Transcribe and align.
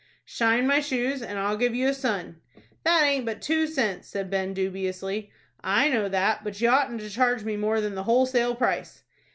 "Shine 0.25 0.65
my 0.65 0.79
shoes, 0.79 1.21
and 1.21 1.37
I'll 1.37 1.55
give 1.55 1.75
you 1.75 1.87
a 1.89 1.93
'Sun.'" 1.93 2.37
"That 2.83 3.03
aint 3.03 3.23
but 3.27 3.39
two 3.39 3.67
cents," 3.67 4.07
said 4.07 4.31
Ben, 4.31 4.51
dubiously. 4.51 5.29
"I 5.63 5.89
know 5.91 6.09
that; 6.09 6.43
but 6.43 6.59
you 6.59 6.69
oughtn't 6.69 7.01
to 7.01 7.09
charge 7.11 7.43
me 7.43 7.55
more 7.55 7.79
than 7.81 7.93
the 7.93 8.05
wholesale 8.05 8.55
price." 8.55 9.03